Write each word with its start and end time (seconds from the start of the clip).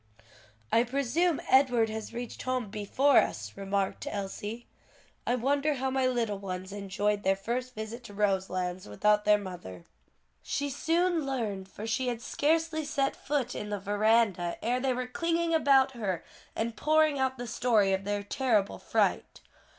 "I 0.71 0.83
presume 0.83 1.39
Edward 1.47 1.87
has 1.89 2.11
reached 2.11 2.41
home 2.41 2.71
before 2.71 3.17
us," 3.19 3.55
remarked 3.55 4.07
Elsie, 4.09 4.65
"I 5.27 5.35
wonder 5.35 5.75
how 5.75 5.91
my 5.91 6.07
little 6.07 6.39
ones 6.39 6.73
enjoyed 6.73 7.21
their 7.21 7.35
first 7.35 7.75
visit 7.75 8.03
to 8.05 8.13
Roselands 8.15 8.87
without 8.87 9.25
their 9.25 9.37
mother." 9.37 9.83
She 10.41 10.71
soon 10.71 11.23
learned; 11.23 11.69
for 11.69 11.85
she 11.85 12.07
had 12.07 12.19
scarcely 12.23 12.83
set 12.83 13.15
foot 13.15 13.53
in 13.53 13.69
the 13.69 13.79
veranda 13.79 14.57
ere 14.63 14.79
they 14.79 14.95
were 14.95 15.05
clinging 15.05 15.53
about 15.53 15.91
her 15.91 16.23
and 16.55 16.75
pouring 16.75 17.19
out 17.19 17.37
the 17.37 17.45
story 17.45 17.93
of 17.93 18.03
their 18.03 18.23
terrible 18.23 18.79
fright. 18.79 19.41